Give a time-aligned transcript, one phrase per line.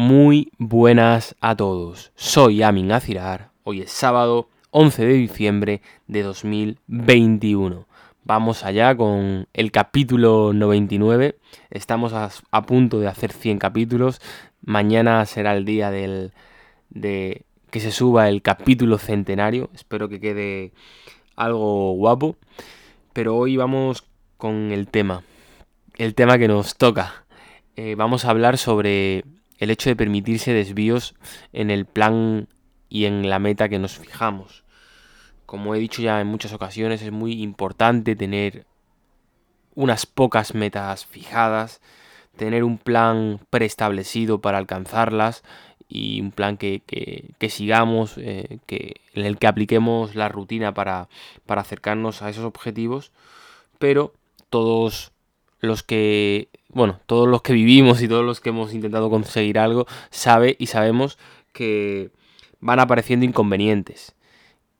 [0.00, 2.12] Muy buenas a todos.
[2.14, 3.50] Soy Amin Azirar.
[3.64, 7.84] Hoy es sábado 11 de diciembre de 2021.
[8.22, 11.36] Vamos allá con el capítulo 99.
[11.70, 14.20] Estamos a, a punto de hacer 100 capítulos.
[14.62, 16.32] Mañana será el día del,
[16.90, 19.68] de que se suba el capítulo centenario.
[19.74, 20.72] Espero que quede
[21.34, 22.36] algo guapo.
[23.12, 24.04] Pero hoy vamos
[24.36, 25.24] con el tema.
[25.96, 27.24] El tema que nos toca.
[27.74, 29.24] Eh, vamos a hablar sobre
[29.58, 31.14] el hecho de permitirse desvíos
[31.52, 32.48] en el plan
[32.88, 34.64] y en la meta que nos fijamos.
[35.46, 38.66] Como he dicho ya en muchas ocasiones, es muy importante tener
[39.74, 41.80] unas pocas metas fijadas,
[42.36, 45.42] tener un plan preestablecido para alcanzarlas
[45.88, 46.82] y un plan que,
[47.48, 51.08] sigamos, eh, que, en el que apliquemos la rutina para,
[51.46, 53.12] para acercarnos a esos objetivos,
[53.78, 54.12] pero
[54.50, 55.12] todos
[55.60, 59.86] los que, bueno, todos los que vivimos y todos los que hemos intentado conseguir algo,
[60.10, 61.18] sabe y sabemos
[61.52, 62.10] que
[62.60, 64.14] van apareciendo inconvenientes.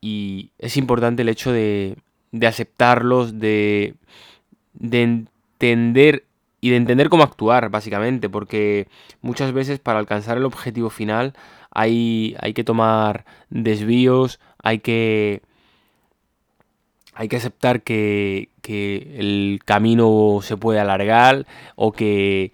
[0.01, 1.97] Y es importante el hecho de,
[2.33, 3.95] de aceptarlos, de,
[4.75, 6.25] de entender
[6.61, 8.89] y de entender cómo actuar, básicamente, porque
[9.21, 11.35] muchas veces para alcanzar el objetivo final
[11.71, 15.43] hay, hay que tomar desvíos, hay que
[17.19, 22.53] hay que aceptar que, el camino se puede alargar o que,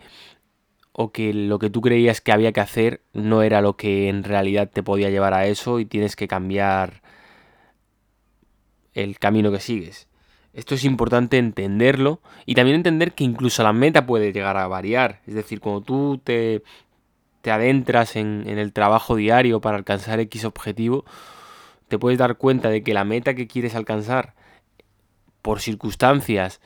[0.94, 4.82] lo que tú creías que había que hacer no era lo que en realidad te
[4.82, 7.02] podía llevar a eso y tienes que cambiar
[8.94, 10.08] el camino que sigues.
[10.54, 15.20] Esto es importante entenderlo y también entender que incluso la meta puede llegar a variar.
[15.26, 16.62] Es decir, cuando tú te,
[17.42, 21.04] te adentras en, en el trabajo diario para alcanzar X objetivo,
[21.88, 24.32] te puedes dar cuenta de que la meta que quieres alcanzar
[25.44, 26.58] por circunstancias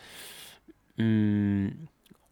[0.98, 1.66] mm,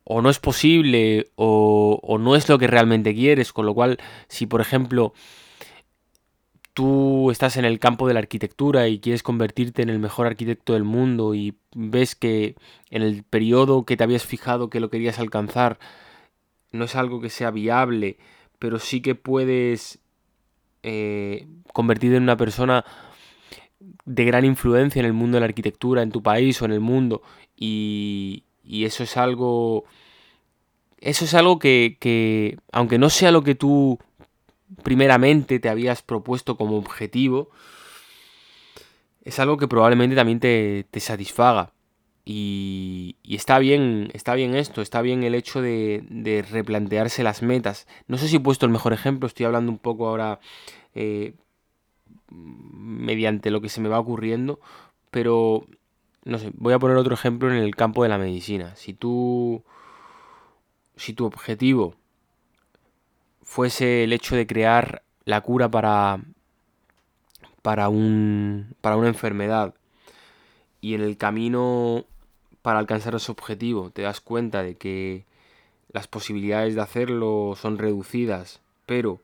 [0.05, 4.47] o no es posible o, no es lo que realmente quieres, con lo cual si
[4.47, 5.13] por ejemplo
[6.73, 10.75] tú estás en el campo de la arquitectura y quieres convertirte en el mejor arquitecto
[10.75, 12.55] del mundo y ves que
[12.91, 15.81] en el periodo que te habías fijado que lo querías alcanzar
[16.71, 18.19] no es algo que sea viable,
[18.61, 19.99] pero sí que puedes
[20.85, 22.85] eh, convertirte en una persona
[24.05, 26.81] de gran influencia en el mundo de la arquitectura, en tu país o en el
[26.81, 27.23] mundo.
[27.57, 29.85] Y, y eso es algo.
[30.99, 33.99] Eso es algo que, que, aunque no sea lo que tú
[34.83, 37.51] primeramente te habías propuesto como objetivo,
[39.23, 41.73] es algo que probablemente también te, te satisfaga.
[42.25, 47.43] Y, y, está bien, está bien esto, está bien el hecho de, de, replantearse las
[47.43, 47.87] metas.
[48.09, 50.41] No sé si he puesto el mejor ejemplo, estoy hablando un poco ahora
[50.95, 51.35] eh,
[52.31, 54.61] mediante lo que se me va ocurriendo,
[55.11, 55.67] pero
[56.25, 58.75] no sé, voy a poner otro ejemplo en el campo de la medicina.
[58.77, 59.63] Si tú
[60.97, 61.95] si tu objetivo
[63.43, 66.21] fuese el hecho de crear la cura para
[67.63, 69.75] para un para una enfermedad
[70.81, 72.05] y en el camino
[72.63, 75.25] para alcanzar ese objetivo te das cuenta de que
[75.93, 79.21] las posibilidades de hacerlo son reducidas, pero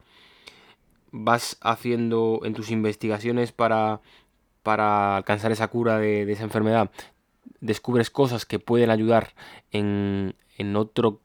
[1.13, 4.01] vas haciendo en tus investigaciones para,
[4.63, 6.91] para alcanzar esa cura de, esa enfermedad,
[7.61, 9.35] descubres cosas que pueden ayudar
[9.71, 11.21] en, en, otro,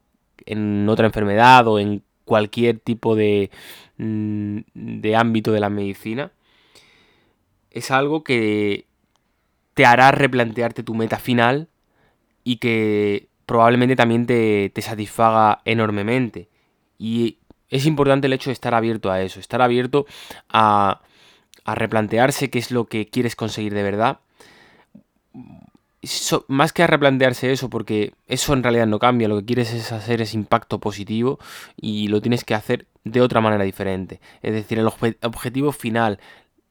[0.46, 3.50] en otra enfermedad o en cualquier tipo de,
[3.96, 6.30] mm, de ámbito de la medicina,
[7.70, 8.86] es algo que
[9.74, 11.68] te hará replantearte tu meta final
[12.44, 16.48] y que probablemente también te, te satisfaga enormemente.
[16.98, 17.37] Y
[17.70, 20.06] es importante el hecho de estar abierto a eso, estar abierto
[20.48, 21.00] a,
[21.66, 24.20] replantearse qué es lo que quieres conseguir de verdad.
[26.48, 29.92] más que a replantearse eso, porque eso en realidad no cambia, lo que quieres es
[29.92, 31.38] hacer ese impacto positivo
[31.76, 34.20] y lo tienes que hacer de otra manera diferente.
[34.42, 36.20] Es decir, el objetivo final,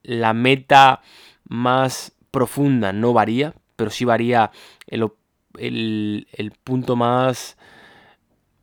[0.02, 1.02] la meta
[1.48, 4.52] más profunda no varía, pero sí varía
[4.88, 5.08] el,
[5.60, 7.58] el, el punto más,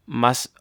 [0.07, 0.53] más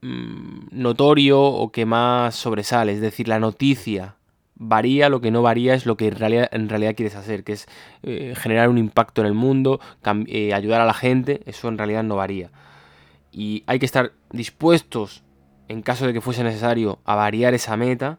[0.00, 2.92] Mm, notorio o que más sobresale.
[2.92, 4.14] Es decir, la noticia
[4.54, 7.52] varía, lo que no varía es lo que en realidad, en realidad quieres hacer, que
[7.52, 7.66] es
[8.02, 9.80] eh, generar un impacto en el mundo,
[10.26, 12.50] eh, ayudar a la gente, eso en realidad no varía.
[13.32, 15.24] Y hay que estar dispuestos,
[15.68, 18.18] en caso de que fuese necesario, a variar esa meta.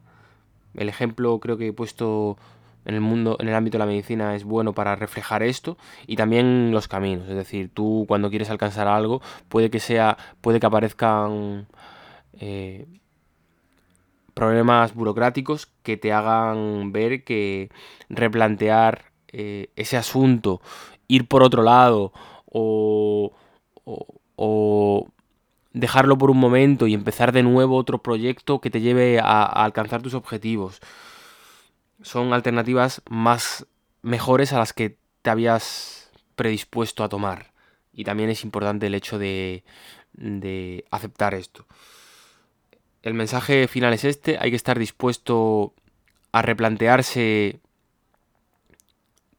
[0.76, 2.38] El ejemplo creo que he puesto
[2.86, 5.78] en el mundo, en el ámbito de la medicina es bueno para reflejar esto
[6.08, 7.28] y también los caminos.
[7.30, 11.68] Es decir, tú cuando quieres alcanzar algo, puede que sea, puede que aparezcan
[12.40, 12.88] eh,
[14.34, 17.70] problemas burocráticos que te hagan ver que
[18.08, 20.62] replantear eh, ese asunto,
[21.10, 22.14] ir por otro lado
[22.46, 23.34] o,
[25.74, 30.02] dejarlo por un momento y empezar de nuevo otro proyecto que te lleve a, alcanzar
[30.02, 30.80] tus objetivos.
[32.02, 33.68] Son alternativas más
[34.02, 37.52] mejores a las que te habías predispuesto a tomar.
[37.92, 39.64] Y también es importante el hecho de
[40.92, 41.66] aceptar esto.
[43.02, 45.74] El mensaje final es este, hay que estar dispuesto
[46.32, 47.60] a replantearse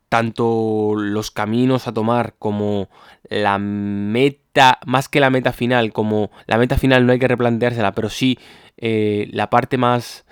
[0.08, 2.88] tanto los caminos a tomar como
[3.28, 7.92] la meta, más que la meta final, como la meta final no hay que replanteársela,
[7.92, 8.36] pero sí
[8.76, 10.24] eh, la parte más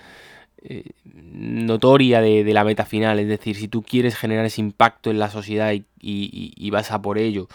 [0.62, 5.20] eh, notoria de, la meta final, es decir, si tú quieres generar ese impacto en
[5.20, 7.46] la sociedad y vas a por ello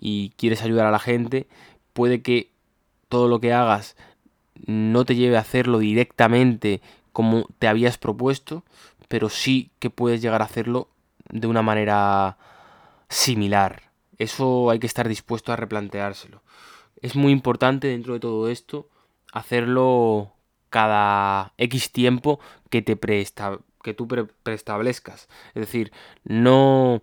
[0.00, 1.46] y quieres ayudar a la gente,
[1.92, 2.50] puede que
[3.08, 3.96] todo lo que hagas
[4.66, 6.80] no te lleve a hacerlo directamente
[7.12, 8.64] como te habías propuesto,
[9.08, 10.88] pero sí que puedes llegar a hacerlo
[11.28, 12.38] de una manera
[13.08, 13.90] similar.
[14.18, 16.42] Eso hay que estar dispuesto a replanteárselo.
[17.02, 18.88] Es muy importante dentro de todo esto
[19.32, 20.32] hacerlo
[20.68, 22.98] cada X tiempo que te
[23.82, 24.08] que tú
[24.42, 25.28] preestablezcas.
[25.54, 25.92] Es decir,
[26.24, 27.02] no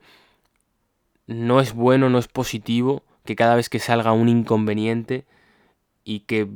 [1.26, 5.26] no es bueno, no es positivo que cada vez que salga un inconveniente
[6.08, 6.48] y que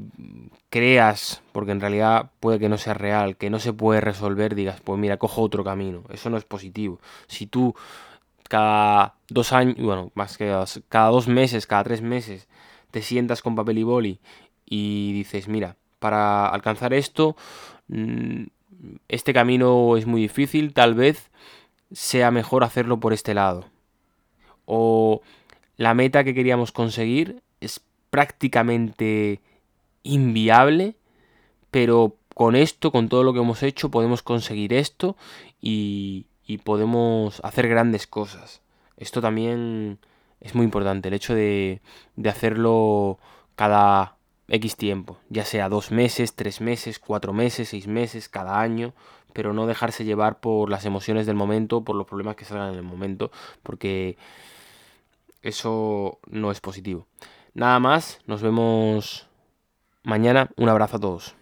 [0.69, 4.79] creas, porque en realidad puede que no sea real, que no se puede resolver, digas,
[4.79, 6.03] pues mira, cojo otro camino.
[6.07, 7.01] Eso no es positivo.
[7.27, 7.75] Si tú
[8.47, 10.55] cada dos años, bueno, más que
[10.87, 12.47] cada dos meses, cada tres meses,
[12.91, 14.19] te sientas con papel y boli
[14.65, 17.35] y dices, mira, para alcanzar esto,
[17.89, 18.43] mm,
[19.09, 21.29] este camino es muy difícil, tal vez
[21.91, 23.65] sea mejor hacerlo por este lado.
[24.65, 25.21] O
[25.75, 27.81] la meta que queríamos conseguir es
[28.11, 29.41] prácticamente
[30.03, 30.95] inviable,
[31.71, 35.17] pero con esto, con todo lo que hemos hecho, podemos conseguir esto
[35.59, 36.27] y,
[36.65, 38.61] podemos hacer grandes cosas.
[38.97, 39.99] Esto también
[40.41, 41.79] es muy importante, el hecho de,
[42.17, 43.19] de hacerlo
[43.55, 44.17] cada
[44.49, 48.93] X tiempo, ya sea dos meses, tres meses, cuatro meses, seis meses, cada año,
[49.31, 52.79] pero no dejarse llevar por las emociones del momento, por los problemas que salgan en
[52.79, 53.31] el momento,
[53.63, 54.17] porque
[55.41, 57.07] eso no es positivo.
[57.53, 59.27] Nada más, nos vemos
[60.03, 60.49] mañana.
[60.55, 61.35] Un abrazo a todos.